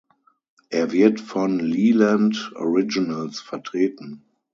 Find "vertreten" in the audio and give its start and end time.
3.39-4.23